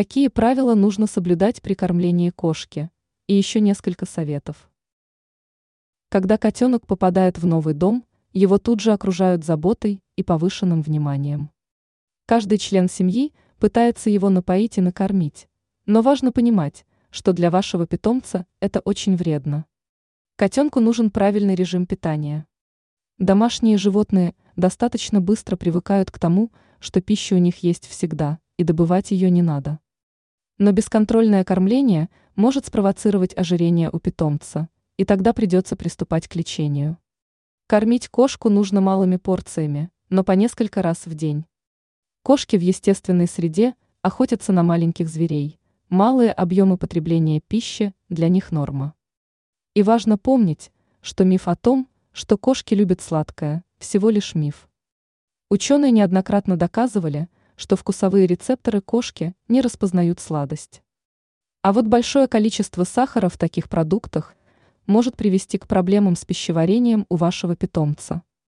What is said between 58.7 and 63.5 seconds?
кошки не распознают сладость. А вот большое количество сахара в